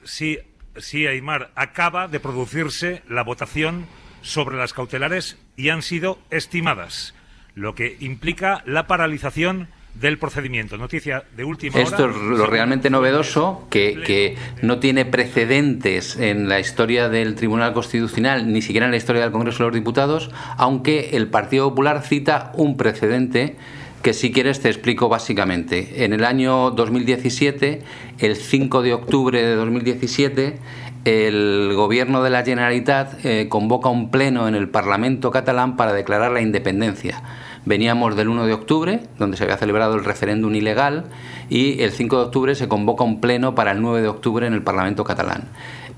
Sí, 0.03 0.39
sí, 0.79 1.07
Aymar, 1.07 1.51
acaba 1.55 2.09
de 2.09 2.21
producirse 2.21 3.03
la 3.07 3.23
votación 3.23 3.85
sobre 4.23 4.57
las 4.57 4.73
cautelares 4.73 5.37
y 5.57 5.69
han 5.69 5.83
sido 5.83 6.19
estimadas, 6.31 7.15
lo 7.55 7.75
que 7.75 7.99
implica 8.01 8.63
la 8.65 8.87
paralización 8.87 9.69
del 9.95 10.19
procedimiento. 10.19 10.77
Noticia 10.77 11.25
de 11.37 11.45
última 11.45 11.81
Esto 11.81 12.09
es 12.09 12.17
lo 12.17 12.47
realmente 12.47 12.91
novedoso, 12.91 13.67
que, 13.71 14.01
que, 14.07 14.37
no 14.63 14.79
tiene 14.79 15.05
precedentes 15.05 16.17
en 16.17 16.49
la 16.49 16.61
historia 16.61 17.09
del 17.09 17.35
Tribunal 17.35 17.73
Constitucional, 17.73 18.53
ni 18.53 18.63
siquiera 18.63 18.87
en 18.87 18.93
la 18.93 18.97
historia 18.97 19.23
del 19.23 19.33
Congreso 19.33 19.59
de 19.59 19.71
los 19.71 19.75
Diputados, 19.75 20.31
aunque 20.57 21.11
el 21.15 21.29
Partido 21.29 21.69
Popular 21.71 22.03
cita 22.03 22.53
un 22.55 22.77
precedente 22.77 23.57
que 24.03 24.13
si 24.13 24.31
quieres 24.31 24.61
te 24.61 24.69
explico 24.69 25.09
básicamente. 25.09 26.05
En 26.05 26.13
el 26.13 26.25
año 26.25 26.71
2017, 26.71 27.83
el 28.19 28.37
5 28.37 28.83
de 28.83 28.95
octubre 28.95 29.43
de 29.43 29.55
2017, 29.57 30.59
el 31.05 31.73
gobierno 31.75 32.23
de 32.23 32.31
la 32.31 32.45
Generalitat 32.45 33.25
eh, 33.25 33.49
convoca 33.49 33.89
un 33.89 34.11
pleno 34.11 34.47
en 34.47 34.55
el 34.55 34.69
Parlamento 34.69 35.31
catalán 35.31 35.77
para 35.77 35.93
declarar 35.93 36.31
la 36.31 36.41
independencia 36.41 37.23
Veníamos 37.69 38.17
del 38.17 38.31
1 38.31 38.47
de 38.47 38.55
octubre, 38.55 39.01
donde 39.19 39.37
se 39.37 39.45
había 39.45 39.59
celebrado 39.59 39.95
el 39.95 40.03
referéndum 40.03 40.55
ilegal, 40.55 41.05
y 41.51 41.83
el 41.83 41.93
5 41.93 42.17
de 42.17 42.23
octubre 42.25 42.55
se 42.55 42.67
convoca 42.67 43.05
un 43.05 43.21
pleno 43.21 43.55
para 43.55 43.73
el 43.73 43.83
9 43.83 44.01
de 44.01 44.09
octubre 44.09 44.47
en 44.47 44.55
el 44.55 44.63
Parlamento 44.63 45.05
catalán. 45.05 45.49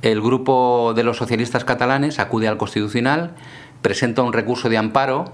El 0.02 0.20
grupo 0.20 0.94
de 0.96 1.04
los 1.04 1.18
socialistas 1.18 1.64
catalanes 1.64 2.18
acude 2.18 2.48
al 2.48 2.56
Constitucional, 2.56 3.36
presenta 3.82 4.22
un 4.22 4.32
recurso 4.32 4.68
de 4.68 4.78
amparo 4.78 5.32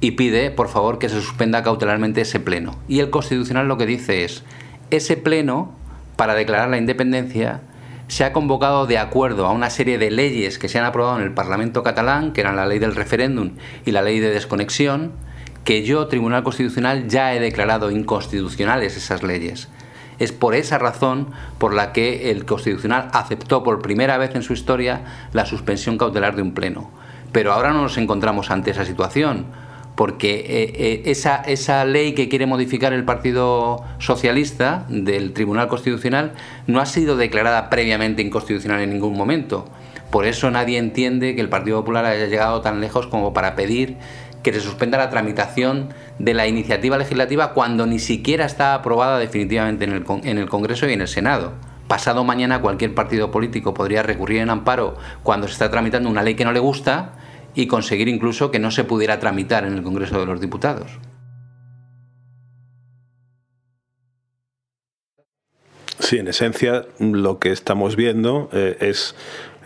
y 0.00 0.12
pide, 0.12 0.50
por 0.50 0.66
favor, 0.66 0.98
que 0.98 1.08
se 1.08 1.20
suspenda 1.20 1.62
cautelarmente 1.62 2.22
ese 2.22 2.40
pleno. 2.40 2.74
Y 2.88 2.98
el 2.98 3.10
Constitucional 3.10 3.68
lo 3.68 3.78
que 3.78 3.86
dice 3.86 4.24
es, 4.24 4.42
ese 4.90 5.16
pleno, 5.16 5.72
para 6.16 6.34
declarar 6.34 6.68
la 6.68 6.78
independencia, 6.78 7.60
se 8.08 8.24
ha 8.24 8.32
convocado 8.32 8.88
de 8.88 8.98
acuerdo 8.98 9.46
a 9.46 9.52
una 9.52 9.70
serie 9.70 9.98
de 9.98 10.10
leyes 10.10 10.58
que 10.58 10.68
se 10.68 10.80
han 10.80 10.84
aprobado 10.84 11.18
en 11.18 11.22
el 11.22 11.32
Parlamento 11.32 11.84
catalán, 11.84 12.32
que 12.32 12.40
eran 12.40 12.56
la 12.56 12.66
ley 12.66 12.80
del 12.80 12.96
referéndum 12.96 13.52
y 13.84 13.92
la 13.92 14.02
ley 14.02 14.18
de 14.18 14.30
desconexión, 14.30 15.12
que 15.66 15.82
yo, 15.82 16.06
Tribunal 16.06 16.44
Constitucional, 16.44 17.08
ya 17.08 17.34
he 17.34 17.40
declarado 17.40 17.90
inconstitucionales 17.90 18.96
esas 18.96 19.24
leyes. 19.24 19.68
Es 20.20 20.30
por 20.30 20.54
esa 20.54 20.78
razón 20.78 21.32
por 21.58 21.74
la 21.74 21.92
que 21.92 22.30
el 22.30 22.46
Constitucional 22.46 23.08
aceptó 23.12 23.64
por 23.64 23.82
primera 23.82 24.16
vez 24.16 24.36
en 24.36 24.44
su 24.44 24.52
historia 24.52 25.02
la 25.32 25.44
suspensión 25.44 25.98
cautelar 25.98 26.36
de 26.36 26.42
un 26.42 26.54
pleno. 26.54 26.92
Pero 27.32 27.52
ahora 27.52 27.72
no 27.72 27.82
nos 27.82 27.98
encontramos 27.98 28.52
ante 28.52 28.70
esa 28.70 28.84
situación 28.84 29.46
porque 29.96 30.34
eh, 30.34 30.72
eh, 30.76 31.02
esa, 31.06 31.36
esa 31.36 31.84
ley 31.84 32.14
que 32.14 32.28
quiere 32.28 32.46
modificar 32.46 32.92
el 32.92 33.04
Partido 33.04 33.82
Socialista 33.98 34.86
del 34.88 35.32
Tribunal 35.32 35.66
Constitucional 35.66 36.34
no 36.68 36.80
ha 36.80 36.86
sido 36.86 37.16
declarada 37.16 37.70
previamente 37.70 38.22
inconstitucional 38.22 38.82
en 38.82 38.90
ningún 38.90 39.16
momento. 39.16 39.66
Por 40.10 40.26
eso 40.26 40.50
nadie 40.50 40.78
entiende 40.78 41.34
que 41.34 41.40
el 41.40 41.48
Partido 41.48 41.80
Popular 41.80 42.04
haya 42.04 42.26
llegado 42.26 42.60
tan 42.60 42.80
lejos 42.80 43.08
como 43.08 43.32
para 43.32 43.56
pedir 43.56 43.96
que 44.42 44.52
se 44.52 44.60
suspenda 44.60 44.98
la 44.98 45.10
tramitación 45.10 45.90
de 46.18 46.34
la 46.34 46.46
iniciativa 46.46 46.98
legislativa 46.98 47.52
cuando 47.52 47.86
ni 47.86 47.98
siquiera 47.98 48.44
está 48.44 48.74
aprobada 48.74 49.18
definitivamente 49.18 49.84
en 49.84 49.92
el, 49.92 50.04
en 50.24 50.38
el 50.38 50.48
Congreso 50.48 50.88
y 50.88 50.92
en 50.92 51.00
el 51.00 51.08
Senado. 51.08 51.52
Pasado 51.88 52.24
mañana 52.24 52.60
cualquier 52.60 52.94
partido 52.94 53.30
político 53.30 53.74
podría 53.74 54.02
recurrir 54.02 54.40
en 54.40 54.50
amparo 54.50 54.96
cuando 55.22 55.46
se 55.46 55.52
está 55.52 55.70
tramitando 55.70 56.08
una 56.08 56.22
ley 56.22 56.34
que 56.34 56.44
no 56.44 56.52
le 56.52 56.60
gusta 56.60 57.12
y 57.54 57.66
conseguir 57.66 58.08
incluso 58.08 58.50
que 58.50 58.58
no 58.58 58.70
se 58.70 58.84
pudiera 58.84 59.20
tramitar 59.20 59.64
en 59.64 59.72
el 59.74 59.82
Congreso 59.82 60.18
de 60.18 60.26
los 60.26 60.40
Diputados. 60.40 60.98
Sí, 66.06 66.18
en 66.18 66.28
esencia 66.28 66.86
lo 67.00 67.40
que 67.40 67.50
estamos 67.50 67.96
viendo 67.96 68.48
eh, 68.52 68.76
es, 68.78 69.16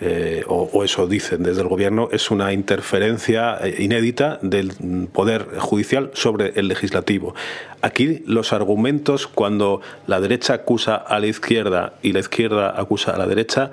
eh, 0.00 0.42
o, 0.48 0.84
eso 0.84 1.06
dicen 1.06 1.42
desde 1.42 1.60
el 1.60 1.68
Gobierno, 1.68 2.08
es 2.12 2.30
una 2.30 2.54
interferencia 2.54 3.58
eh, 3.60 3.74
inédita 3.78 4.38
del 4.40 4.72
Poder 5.12 5.58
Judicial 5.58 6.12
sobre 6.14 6.58
el 6.58 6.68
Legislativo. 6.68 7.34
Aquí 7.82 8.22
los 8.24 8.54
argumentos 8.54 9.26
cuando 9.26 9.82
la 10.06 10.18
derecha 10.18 10.54
acusa 10.54 10.96
a 10.96 11.20
la 11.20 11.26
izquierda 11.26 11.92
y 12.00 12.14
la 12.14 12.20
izquierda 12.20 12.72
acusa 12.74 13.10
a 13.10 13.18
la 13.18 13.26
derecha 13.26 13.72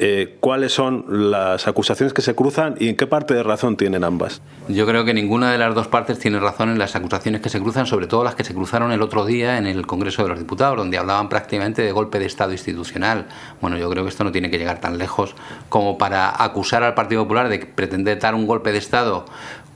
eh, 0.00 0.36
cuáles 0.40 0.72
son 0.72 1.04
las 1.08 1.66
acusaciones 1.66 2.12
que 2.12 2.22
se 2.22 2.34
cruzan 2.34 2.76
y 2.78 2.88
en 2.88 2.96
qué 2.96 3.06
parte 3.06 3.34
de 3.34 3.42
razón 3.42 3.76
tienen 3.76 4.04
ambas. 4.04 4.40
Yo 4.68 4.86
creo 4.86 5.04
que 5.04 5.12
ninguna 5.12 5.50
de 5.50 5.58
las 5.58 5.74
dos 5.74 5.88
partes 5.88 6.18
tiene 6.18 6.38
razón 6.38 6.68
en 6.68 6.78
las 6.78 6.94
acusaciones 6.94 7.40
que 7.40 7.48
se 7.48 7.60
cruzan, 7.60 7.86
sobre 7.86 8.06
todo 8.06 8.22
las 8.22 8.34
que 8.34 8.44
se 8.44 8.54
cruzaron 8.54 8.92
el 8.92 9.02
otro 9.02 9.24
día 9.24 9.58
en 9.58 9.66
el 9.66 9.86
Congreso 9.86 10.22
de 10.22 10.28
los 10.28 10.38
Diputados, 10.38 10.76
donde 10.76 10.98
hablaban 10.98 11.28
prácticamente 11.28 11.82
de 11.82 11.92
golpe 11.92 12.18
de 12.18 12.26
Estado 12.26 12.52
institucional. 12.52 13.26
Bueno, 13.60 13.76
yo 13.76 13.90
creo 13.90 14.04
que 14.04 14.10
esto 14.10 14.24
no 14.24 14.32
tiene 14.32 14.50
que 14.50 14.58
llegar 14.58 14.80
tan 14.80 14.98
lejos 14.98 15.34
como 15.68 15.98
para 15.98 16.42
acusar 16.42 16.82
al 16.82 16.94
Partido 16.94 17.22
Popular 17.22 17.48
de 17.48 17.58
pretender 17.58 18.18
dar 18.18 18.34
un 18.34 18.46
golpe 18.46 18.72
de 18.72 18.78
Estado 18.78 19.26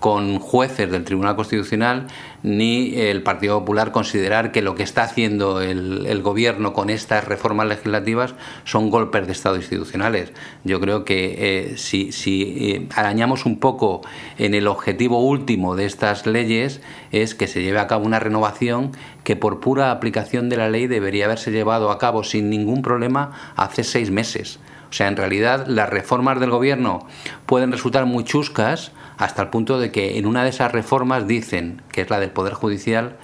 con 0.03 0.41
jueces 0.41 0.91
del 0.91 1.05
Tribunal 1.05 1.37
Constitucional 1.37 2.09
ni 2.43 2.97
el 2.97 3.23
Partido 3.23 3.61
Popular 3.61 3.93
considerar 3.93 4.51
que 4.51 4.61
lo 4.61 4.75
que 4.75 4.83
está 4.83 5.05
haciendo 5.05 5.61
el, 5.61 6.23
gobierno 6.23 6.73
con 6.73 6.91
estas 6.91 7.25
reformas 7.25 7.69
legislativas 7.69 8.35
son 8.65 8.91
golpes 8.91 9.27
de 9.27 9.33
Estado 9.33 9.55
institucionales. 9.55 10.33
Yo 10.65 10.81
creo 10.81 11.05
que 11.05 11.37
eh, 11.39 11.77
si, 11.77 12.11
eh, 12.27 12.89
arañamos 12.97 13.47
un 13.47 13.61
poco 13.61 14.01
en 14.39 14.55
el 14.55 14.67
objetivo 14.67 15.25
último 15.25 15.77
de 15.77 15.85
estas 15.85 16.27
leyes 16.27 16.81
es 17.13 17.37
que 17.37 17.47
se 17.47 17.63
lleve 17.63 17.79
a 17.79 17.87
cabo 17.87 18.05
una 18.05 18.19
renovación 18.19 18.91
que 19.23 19.37
por 19.37 19.61
pura 19.61 19.93
aplicación 19.93 20.49
de 20.49 20.57
la 20.57 20.69
ley 20.69 20.89
debería 20.89 21.27
haberse 21.27 21.53
llevado 21.53 21.93
a 21.93 21.99
cabo 21.99 22.25
sin 22.25 22.51
ningún 22.51 22.83
problema 22.83 23.53
hace 23.55 23.85
seis 23.85 24.11
meses. 24.11 24.59
O 24.93 24.95
sea, 24.95 25.09
en 25.09 25.17
realidad 25.17 25.67
las 25.69 25.89
reformas 25.89 26.39
del 26.39 26.51
gobierno 26.51 27.07
pueden 27.47 27.73
resultar 27.73 28.05
muy 28.05 28.25
chuscas, 28.25 28.93
hasta 29.17 29.41
el 29.41 29.49
punto 29.49 29.81
de 29.81 29.91
que 29.91 30.19
en 30.19 30.27
una 30.27 30.45
de 30.45 30.51
esas 30.51 30.71
reformas 30.71 31.27
dicen, 31.27 31.81
que 31.91 32.03
es 32.03 32.11
la 32.11 32.21
del 32.21 32.31
Poder 32.31 32.53
Judicial, 32.53 33.17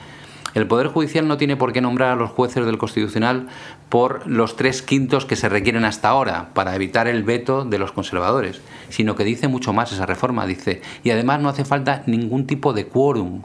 el 0.54 0.66
Poder 0.66 0.86
Judicial 0.86 1.28
no 1.28 1.36
tiene 1.36 1.56
por 1.56 1.74
qué 1.74 1.82
nombrar 1.82 2.12
a 2.12 2.16
los 2.16 2.30
jueces 2.30 2.64
del 2.64 2.78
Constitucional 2.78 3.48
por 3.90 4.26
los 4.26 4.56
tres 4.56 4.80
quintos 4.80 5.26
que 5.26 5.36
se 5.36 5.50
requieren 5.50 5.84
hasta 5.84 6.08
ahora 6.08 6.48
para 6.54 6.74
evitar 6.74 7.06
el 7.06 7.22
veto 7.22 7.66
de 7.66 7.78
los 7.78 7.92
conservadores, 7.92 8.62
sino 8.88 9.14
que 9.14 9.24
dice 9.24 9.46
mucho 9.46 9.74
más 9.74 9.92
esa 9.92 10.06
reforma, 10.06 10.46
dice, 10.46 10.80
y 11.04 11.10
además 11.10 11.40
no 11.40 11.50
hace 11.50 11.66
falta 11.66 12.02
ningún 12.06 12.46
tipo 12.46 12.72
de 12.72 12.86
quórum, 12.86 13.42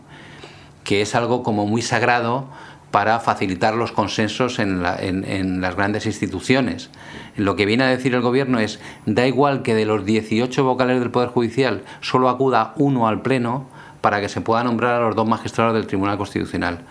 que 0.85 1.01
es 1.01 1.13
algo 1.13 1.43
como 1.43 1.67
muy 1.67 1.81
sagrado 1.81 2.47
para 2.93 3.19
facilitar 3.19 3.73
los 3.73 3.91
consensos 3.91 4.59
en, 4.59 4.83
las 4.83 5.75
grandes 5.75 6.05
instituciones. 6.05 6.91
Lo 7.35 7.55
que 7.55 7.65
viene 7.65 7.85
a 7.85 7.87
decir 7.87 8.13
el 8.13 8.21
Gobierno 8.21 8.59
es, 8.59 8.79
da 9.07 9.25
igual 9.25 9.63
que 9.63 9.73
de 9.73 9.87
los 9.87 10.05
18 10.05 10.63
vocales 10.63 10.99
del 10.99 11.09
Poder 11.09 11.29
Judicial 11.29 11.81
solo 12.01 12.29
acuda 12.29 12.75
uno 12.77 13.07
al 13.07 13.23
Pleno 13.23 13.65
para 14.01 14.21
que 14.21 14.29
se 14.29 14.41
pueda 14.41 14.63
nombrar 14.63 14.93
a 14.93 15.07
los 15.07 15.15
dos 15.15 15.27
magistrados 15.27 15.73
del 15.73 15.87
Tribunal 15.87 16.19
Constitucional. 16.19 16.81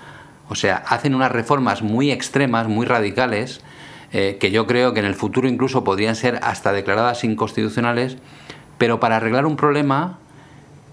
O 0.49 0.57
sea, 0.57 0.83
hacen 0.89 1.15
unas 1.15 1.31
reformas 1.31 1.83
muy 1.83 2.11
extremas, 2.11 2.67
muy 2.67 2.85
radicales, 2.85 3.61
eh, 4.11 4.39
que 4.41 4.51
yo 4.51 4.67
creo 4.67 4.95
que 4.95 4.99
en 4.99 5.07
el 5.07 5.15
futuro 5.15 5.47
incluso 5.47 5.85
podrían 5.85 6.17
ser 6.17 6.41
hasta 6.43 6.73
declaradas 6.73 7.23
inconstitucionales, 7.23 8.17
pero 8.77 8.99
para 8.99 9.19
arreglar 9.19 9.47
un 9.47 9.55
problema 9.55 10.19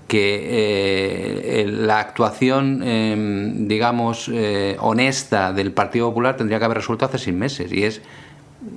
que 0.09 1.61
eh, 1.61 1.67
la 1.67 1.99
actuación, 1.99 2.83
em, 2.83 3.67
digamos, 3.69 4.29
eh, 4.33 4.75
honesta 4.79 5.53
del 5.53 5.71
Partido 5.71 6.09
Popular 6.09 6.35
tendría 6.35 6.59
que 6.59 6.65
haber 6.65 6.79
resuelto 6.79 7.05
hace 7.05 7.19
seis 7.19 7.35
meses, 7.35 7.71
y 7.71 7.83
es 7.83 8.01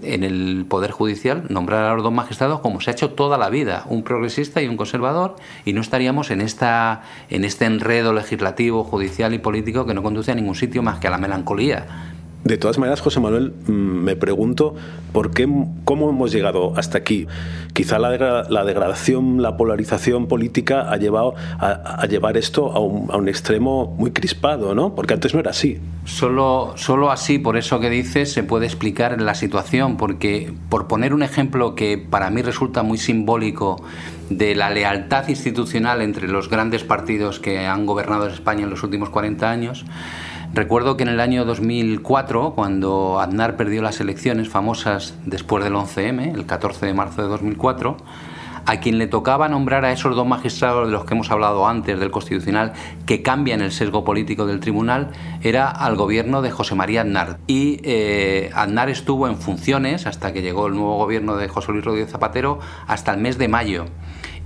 en 0.02 0.22
el 0.22 0.64
Poder 0.68 0.92
Judicial 0.92 1.44
nombrar 1.48 1.84
a 1.86 1.94
los 1.94 2.04
dos 2.04 2.12
magistrados 2.12 2.60
como 2.60 2.80
se 2.80 2.90
ha 2.90 2.92
hecho 2.92 3.10
toda 3.10 3.36
la 3.38 3.50
vida, 3.50 3.84
un 3.88 4.04
progresista 4.04 4.62
y 4.62 4.68
un 4.68 4.76
conservador, 4.76 5.34
y 5.64 5.72
no 5.72 5.80
estaríamos 5.80 6.30
en, 6.30 6.40
esta, 6.40 7.02
en 7.30 7.44
este 7.44 7.64
enredo 7.64 8.12
legislativo, 8.12 8.84
judicial 8.84 9.34
y 9.34 9.38
político 9.38 9.86
que 9.86 9.94
no 9.94 10.02
conduce 10.02 10.30
a 10.30 10.34
ningún 10.36 10.54
sitio 10.54 10.82
más 10.82 11.00
que 11.00 11.08
a 11.08 11.10
la 11.10 11.18
melancolía. 11.18 11.86
De 12.44 12.58
todas 12.58 12.76
maneras, 12.76 13.00
José 13.00 13.20
Manuel, 13.20 13.52
mm, 13.68 13.72
me 13.72 14.16
pregunto 14.16 14.74
por 15.12 15.30
qué, 15.30 15.48
cómo 15.84 16.10
hemos 16.10 16.32
llegado 16.32 16.72
hasta 16.76 16.98
aquí. 16.98 17.28
Quizá 17.72 18.00
la, 18.00 18.10
degradación, 18.64 19.42
la 19.42 19.56
polarización 19.56 20.26
política 20.26 20.90
ha 20.90 20.96
llevado 20.96 21.34
a, 21.60 22.04
llevar 22.08 22.36
esto 22.36 22.72
a 22.72 22.80
un, 22.80 23.28
extremo 23.28 23.94
muy 23.96 24.10
crispado, 24.10 24.74
¿no? 24.74 24.94
Porque 24.96 25.14
antes 25.14 25.34
no 25.34 25.40
era 25.40 25.50
así. 25.50 25.78
Solo, 26.04 26.72
solo 26.76 27.12
así, 27.12 27.38
por 27.38 27.56
eso 27.56 27.78
que 27.78 27.88
dices, 27.88 28.32
se 28.32 28.42
puede 28.42 28.66
explicar 28.66 29.20
la 29.22 29.36
situación, 29.36 29.96
porque 29.96 30.52
por 30.68 30.88
poner 30.88 31.14
un 31.14 31.22
ejemplo 31.22 31.76
que 31.76 31.96
para 31.96 32.28
mí 32.30 32.42
resulta 32.42 32.82
muy 32.82 32.98
simbólico 32.98 33.82
de 34.30 34.56
la 34.56 34.70
lealtad 34.70 35.28
institucional 35.28 36.02
entre 36.02 36.26
los 36.26 36.48
grandes 36.48 36.82
partidos 36.82 37.38
que 37.38 37.66
han 37.66 37.86
gobernado 37.86 38.26
España 38.26 38.64
en 38.64 38.70
los 38.70 38.82
últimos 38.82 39.10
40 39.10 39.48
años, 39.48 39.84
Recuerdo 40.54 40.98
que 40.98 41.04
en 41.04 41.08
el 41.08 41.20
año 41.20 41.46
2004, 41.46 42.52
cuando 42.54 43.18
Aznar 43.20 43.56
perdió 43.56 43.80
las 43.80 44.00
elecciones 44.00 44.50
famosas 44.50 45.14
después 45.24 45.64
del 45.64 45.72
11M, 45.72 46.34
el 46.34 46.44
14 46.44 46.84
de 46.84 46.92
marzo 46.92 47.22
de 47.22 47.28
2004, 47.28 47.96
a 48.66 48.76
quien 48.76 48.98
le 48.98 49.06
tocaba 49.06 49.48
nombrar 49.48 49.86
a 49.86 49.92
esos 49.92 50.14
dos 50.14 50.26
magistrados 50.26 50.88
de 50.88 50.92
los 50.92 51.06
que 51.06 51.14
hemos 51.14 51.30
hablado 51.30 51.66
antes 51.66 51.98
del 51.98 52.10
Constitucional 52.10 52.74
que 53.06 53.22
cambian 53.22 53.62
el 53.62 53.72
sesgo 53.72 54.04
político 54.04 54.44
del 54.44 54.60
tribunal 54.60 55.12
era 55.42 55.70
al 55.70 55.96
gobierno 55.96 56.42
de 56.42 56.50
José 56.50 56.74
María 56.74 57.00
Aznar. 57.00 57.38
Y 57.46 57.80
eh, 57.82 58.50
Aznar 58.54 58.90
estuvo 58.90 59.28
en 59.28 59.38
funciones 59.38 60.06
hasta 60.06 60.34
que 60.34 60.42
llegó 60.42 60.66
el 60.66 60.74
nuevo 60.74 60.98
gobierno 60.98 61.36
de 61.36 61.48
José 61.48 61.72
Luis 61.72 61.84
Rodríguez 61.84 62.10
Zapatero 62.10 62.60
hasta 62.86 63.14
el 63.14 63.20
mes 63.20 63.38
de 63.38 63.48
mayo. 63.48 63.86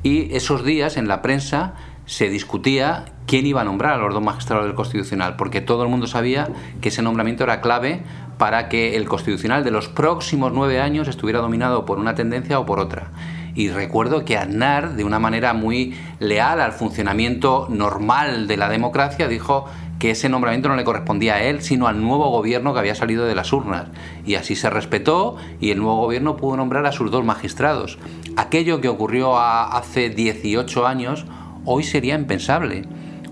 Y 0.04 0.32
esos 0.36 0.64
días 0.64 0.96
en 0.96 1.08
la 1.08 1.20
prensa 1.20 1.74
se 2.06 2.28
discutía 2.28 3.04
quién 3.26 3.46
iba 3.46 3.60
a 3.60 3.64
nombrar 3.64 3.94
a 3.94 3.96
los 3.98 4.14
dos 4.14 4.22
magistrados 4.22 4.64
del 4.64 4.74
Constitucional, 4.74 5.36
porque 5.36 5.60
todo 5.60 5.82
el 5.82 5.88
mundo 5.88 6.06
sabía 6.06 6.48
que 6.80 6.88
ese 6.88 7.02
nombramiento 7.02 7.44
era 7.44 7.60
clave 7.60 8.02
para 8.38 8.68
que 8.68 8.96
el 8.96 9.08
Constitucional 9.08 9.64
de 9.64 9.70
los 9.70 9.88
próximos 9.88 10.52
nueve 10.52 10.80
años 10.80 11.08
estuviera 11.08 11.40
dominado 11.40 11.84
por 11.84 11.98
una 11.98 12.14
tendencia 12.14 12.58
o 12.58 12.66
por 12.66 12.78
otra. 12.78 13.10
Y 13.54 13.70
recuerdo 13.70 14.24
que 14.24 14.36
Aznar, 14.36 14.96
de 14.96 15.04
una 15.04 15.18
manera 15.18 15.54
muy 15.54 15.94
leal 16.20 16.60
al 16.60 16.72
funcionamiento 16.72 17.66
normal 17.70 18.46
de 18.46 18.58
la 18.58 18.68
democracia, 18.68 19.28
dijo 19.28 19.64
que 19.98 20.10
ese 20.10 20.28
nombramiento 20.28 20.68
no 20.68 20.76
le 20.76 20.84
correspondía 20.84 21.36
a 21.36 21.42
él, 21.42 21.62
sino 21.62 21.86
al 21.86 22.02
nuevo 22.02 22.30
gobierno 22.30 22.74
que 22.74 22.80
había 22.80 22.94
salido 22.94 23.24
de 23.24 23.34
las 23.34 23.54
urnas. 23.54 23.86
Y 24.26 24.34
así 24.34 24.54
se 24.56 24.68
respetó 24.68 25.36
y 25.58 25.70
el 25.70 25.78
nuevo 25.78 25.96
gobierno 25.96 26.36
pudo 26.36 26.58
nombrar 26.58 26.84
a 26.84 26.92
sus 26.92 27.10
dos 27.10 27.24
magistrados. 27.24 27.98
Aquello 28.36 28.82
que 28.82 28.88
ocurrió 28.88 29.38
hace 29.38 30.10
18 30.10 30.86
años 30.86 31.24
hoy 31.66 31.82
sería 31.82 32.14
impensable. 32.14 32.84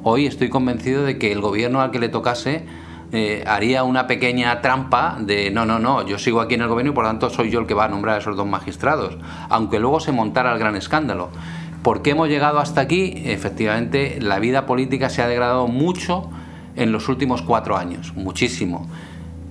Hoy 0.03 0.27
estoy 0.27 0.51
convencido 0.51 1.05
de 1.05 1.19
que 1.19 1.33
el 1.33 1.41
gobierno 1.41 1.81
al 1.81 1.91
que 1.91 1.99
le 1.99 2.11
tocase 2.11 2.67
eh, 3.13 3.45
haría 3.47 3.85
una 3.85 4.07
pequeña 4.07 4.61
trampa 4.61 5.17
de 5.21 5.51
no, 5.51 5.65
no, 5.65 5.79
no, 5.79 6.05
yo 6.05 6.19
sigo 6.19 6.41
aquí 6.41 6.55
en 6.55 6.63
el 6.63 6.69
gobierno 6.69 6.93
y 6.93 6.95
por 6.95 7.05
lo 7.05 7.11
tanto 7.11 7.31
soy 7.31 7.51
yo 7.51 7.61
el 7.61 7.67
que 7.67 7.75
va 7.75 7.85
a 7.85 7.89
nombrar 7.89 8.17
a 8.17 8.19
esos 8.19 8.37
dos 8.37 8.47
magistrados, 8.47 9.17
aunque 9.49 9.79
luego 9.79 10.01
se 10.01 10.13
montara 10.13 10.53
el 10.53 10.59
gran 10.59 10.77
escándalo. 10.77 11.31
¿Por 11.83 12.03
qué 12.03 12.11
hemos 12.11 12.29
llegado 12.29 12.59
hasta 12.59 12.81
aquí? 12.81 13.23
Efectivamente, 13.25 14.19
la 14.21 14.41
vida 14.41 14.67
política 14.67 15.11
se 15.11 15.23
ha 15.23 15.29
degradado 15.29 15.69
mucho 15.69 16.29
en 16.77 16.93
los 16.93 17.09
últimos 17.09 17.43
cuatro 17.43 17.77
años, 17.77 18.15
muchísimo, 18.17 18.89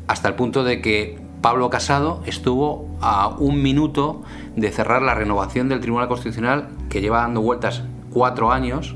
hasta 0.07 0.27
el 0.27 0.35
punto 0.35 0.63
de 0.63 0.81
que 0.81 1.21
Pablo 1.41 1.69
Casado 1.69 2.21
estuvo 2.25 2.89
a 3.01 3.27
un 3.27 3.61
minuto 3.61 4.23
de 4.55 4.71
cerrar 4.71 5.01
la 5.01 5.13
renovación 5.13 5.69
del 5.69 5.79
Tribunal 5.79 6.07
Constitucional 6.07 6.69
que 6.89 7.01
lleva 7.01 7.19
dando 7.19 7.41
vueltas 7.41 7.83
cuatro 8.13 8.51
años 8.51 8.95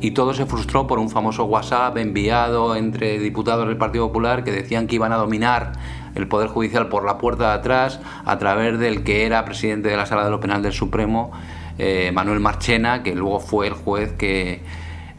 y 0.00 0.10
todo 0.12 0.34
se 0.34 0.46
frustró 0.46 0.86
por 0.86 0.98
un 0.98 1.10
famoso 1.10 1.44
WhatsApp 1.44 1.96
enviado 1.96 2.76
entre 2.76 3.18
diputados 3.18 3.66
del 3.66 3.76
Partido 3.76 4.06
Popular 4.08 4.44
que 4.44 4.52
decían 4.52 4.86
que 4.86 4.96
iban 4.96 5.12
a 5.12 5.16
dominar 5.16 5.72
el 6.14 6.28
Poder 6.28 6.48
Judicial 6.48 6.88
por 6.88 7.04
la 7.04 7.18
puerta 7.18 7.48
de 7.48 7.54
atrás 7.54 8.00
a 8.24 8.38
través 8.38 8.78
del 8.78 9.04
que 9.04 9.26
era 9.26 9.44
presidente 9.44 9.88
de 9.88 9.96
la 9.96 10.06
Sala 10.06 10.24
de 10.24 10.30
lo 10.30 10.40
Penal 10.40 10.62
del 10.62 10.72
Supremo, 10.72 11.32
eh, 11.78 12.10
Manuel 12.12 12.40
Marchena, 12.40 13.02
que 13.02 13.14
luego 13.14 13.40
fue 13.40 13.66
el 13.66 13.74
juez 13.74 14.12
que, 14.12 14.60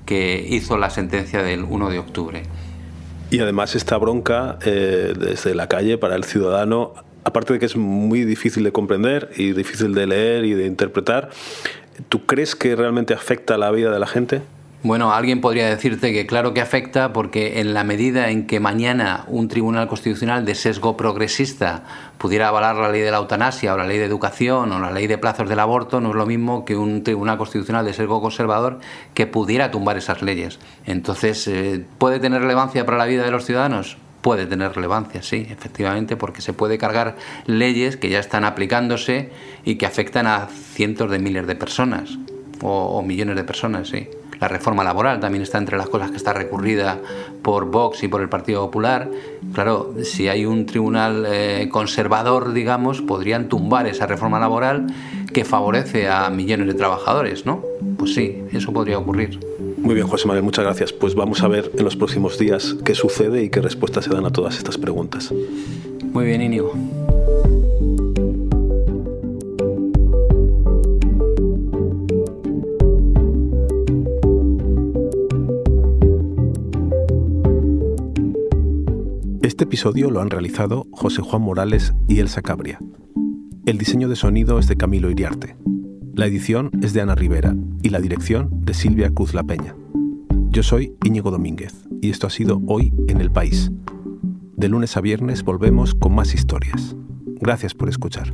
que 0.05 0.45
hizo 0.49 0.77
la 0.77 0.89
sentencia 0.89 1.43
del 1.43 1.63
1 1.63 1.89
de 1.89 1.99
octubre. 1.99 2.43
Y 3.29 3.39
además 3.39 3.75
esta 3.75 3.97
bronca 3.97 4.57
eh, 4.65 5.13
desde 5.19 5.53
la 5.53 5.67
calle 5.67 5.97
para 5.97 6.15
el 6.15 6.23
ciudadano, 6.23 6.93
aparte 7.23 7.53
de 7.53 7.59
que 7.59 7.65
es 7.65 7.75
muy 7.75 8.23
difícil 8.23 8.63
de 8.63 8.71
comprender 8.71 9.29
y 9.35 9.51
difícil 9.51 9.93
de 9.93 10.07
leer 10.07 10.45
y 10.45 10.53
de 10.53 10.65
interpretar, 10.65 11.29
¿tú 12.09 12.25
crees 12.25 12.55
que 12.55 12.75
realmente 12.75 13.13
afecta 13.13 13.57
la 13.57 13.71
vida 13.71 13.91
de 13.91 13.99
la 13.99 14.07
gente? 14.07 14.41
Bueno, 14.83 15.11
alguien 15.11 15.41
podría 15.41 15.67
decirte 15.67 16.13
que 16.13 16.27
claro 16.27 16.53
que 16.53 16.61
afecta 16.61 17.11
porque 17.11 17.59
en 17.59 17.73
la 17.73 17.83
medida 17.83 18.29
en 18.29 18.45
que 18.45 18.59
mañana 18.59 19.25
un 19.27 19.47
tribunal 19.47 19.87
constitucional 19.87 20.45
de 20.45 20.53
sesgo 20.53 20.95
progresista 20.95 21.83
pudiera 22.19 22.47
avalar 22.47 22.75
la 22.75 22.89
ley 22.89 23.01
de 23.01 23.09
la 23.09 23.17
eutanasia 23.17 23.73
o 23.73 23.77
la 23.77 23.87
ley 23.87 23.97
de 23.97 24.05
educación 24.05 24.71
o 24.71 24.79
la 24.79 24.91
ley 24.91 25.07
de 25.07 25.17
plazos 25.17 25.49
del 25.49 25.59
aborto, 25.59 25.99
no 25.99 26.11
es 26.11 26.15
lo 26.15 26.27
mismo 26.27 26.63
que 26.63 26.75
un 26.75 27.03
tribunal 27.03 27.39
constitucional 27.39 27.85
de 27.85 27.93
sesgo 27.93 28.21
conservador 28.21 28.79
que 29.15 29.25
pudiera 29.25 29.71
tumbar 29.71 29.97
esas 29.97 30.21
leyes. 30.21 30.59
Entonces, 30.85 31.47
eh, 31.47 31.83
¿puede 31.97 32.19
tener 32.19 32.41
relevancia 32.41 32.85
para 32.85 32.99
la 32.99 33.05
vida 33.07 33.23
de 33.23 33.31
los 33.31 33.45
ciudadanos? 33.45 33.97
Puede 34.27 34.45
tener 34.45 34.73
relevancia, 34.73 35.23
sí, 35.23 35.47
efectivamente, 35.49 36.17
porque 36.17 36.41
se 36.41 36.51
puede 36.51 36.77
cargar 36.77 37.15
leyes 37.45 37.95
que 37.95 38.09
ya 38.09 38.19
están 38.19 38.43
aplicándose 38.43 39.29
y 39.63 39.75
que 39.75 39.85
afectan 39.85 40.27
a 40.27 40.47
cientos 40.47 41.09
de 41.09 41.17
miles 41.17 41.47
de 41.47 41.55
personas 41.55 42.17
o, 42.61 43.01
millones 43.01 43.37
de 43.37 43.45
personas, 43.45 43.87
sí. 43.87 44.09
La 44.41 44.49
reforma 44.49 44.83
laboral 44.83 45.21
también 45.21 45.43
está 45.43 45.59
entre 45.59 45.77
las 45.77 45.87
cosas 45.87 46.11
que 46.11 46.17
está 46.17 46.33
recurrida 46.33 46.99
por 47.41 47.71
Vox 47.71 48.03
y 48.03 48.09
por 48.09 48.19
el 48.19 48.27
Partido 48.27 48.65
Popular. 48.65 49.09
Claro, 49.53 49.93
si 50.03 50.27
hay 50.27 50.45
un 50.45 50.65
tribunal 50.65 51.25
eh, 51.25 51.69
conservador, 51.71 52.51
digamos, 52.51 53.01
podrían 53.01 53.47
tumbar 53.47 53.87
esa 53.87 54.07
reforma 54.07 54.41
laboral 54.41 54.87
que 55.33 55.45
favorece 55.45 56.09
a 56.09 56.29
millones 56.29 56.67
de 56.67 56.73
trabajadores, 56.73 57.45
¿no? 57.45 57.63
Pues 57.97 58.13
sí, 58.13 58.43
eso 58.51 58.73
podría 58.73 58.97
ocurrir. 58.97 59.39
Muy 59.87 59.95
bien, 59.95 60.07
José 60.07 60.27
Manuel, 60.27 60.43
muchas 60.43 60.65
gracias. 60.65 60.91
Pues 60.91 61.15
vamos 61.15 61.41
a 61.43 61.47
ver 61.47 61.71
en 61.73 61.85
los 61.85 61.95
próximos 61.95 62.37
días 62.37 62.75
qué 62.83 62.93
sucede 62.93 63.41
y 63.41 63.49
qué 63.49 63.61
respuestas 63.61 64.03
se 64.03 64.13
dan 64.13 64.25
a 64.25 64.31
todas 64.31 64.57
estas 64.57 64.77
preguntas. 64.77 65.33
Muy 66.11 66.25
bien, 66.25 66.41
Íñigo. 66.41 66.73
Este 79.41 79.63
episodio 79.63 80.11
lo 80.11 80.19
han 80.19 80.29
realizado 80.29 80.85
José 80.91 81.21
Juan 81.21 81.43
Morales 81.43 81.93
y 82.09 82.19
Elsa 82.19 82.41
Cabria. 82.41 82.77
El 83.65 83.77
diseño 83.77 84.09
de 84.09 84.17
sonido 84.17 84.59
es 84.59 84.67
de 84.67 84.75
Camilo 84.75 85.09
Iriarte. 85.09 85.55
La 86.17 86.25
edición 86.25 86.71
es 86.81 86.93
de 86.93 87.01
Ana 87.01 87.13
Rivera 87.13 87.55
y 87.83 87.89
la 87.89 87.99
dirección 87.99 88.49
de 88.65 88.73
Silvia 88.73 89.11
Cruz 89.11 89.35
La 89.35 89.43
Peña. 89.43 89.75
Yo 90.49 90.63
soy 90.63 90.95
Íñigo 91.03 91.29
Domínguez 91.29 91.75
y 92.01 92.09
esto 92.09 92.25
ha 92.25 92.31
sido 92.31 92.59
Hoy 92.65 92.91
en 93.07 93.21
el 93.21 93.31
País. 93.31 93.71
De 94.55 94.67
lunes 94.67 94.97
a 94.97 95.01
viernes 95.01 95.43
volvemos 95.43 95.93
con 95.93 96.15
más 96.15 96.33
historias. 96.33 96.95
Gracias 97.39 97.75
por 97.75 97.87
escuchar. 97.87 98.33